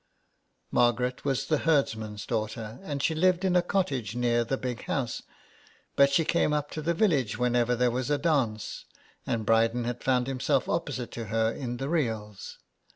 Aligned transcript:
Margaret 0.71 1.23
was 1.25 1.45
the 1.45 1.59
herdsman's 1.59 2.25
daughter, 2.25 2.79
and 2.81 3.03
she 3.03 3.13
lived 3.13 3.45
in 3.45 3.55
a 3.55 3.61
cottage 3.61 4.15
near 4.15 4.43
the 4.43 4.57
Big 4.57 4.85
House; 4.85 5.21
but 5.95 6.11
she 6.11 6.25
came 6.25 6.53
up 6.53 6.71
to 6.71 6.81
the 6.81 6.95
village 6.95 7.37
whenever 7.37 7.75
there 7.75 7.91
was 7.91 8.09
a 8.09 8.17
dance, 8.17 8.85
and 9.27 9.45
Bryden 9.45 9.83
had 9.83 10.03
found 10.03 10.25
himself 10.25 10.67
opposite 10.67 11.11
to 11.11 11.25
her 11.25 11.51
in 11.53 11.77
the 11.77 11.87
reels. 11.87 12.57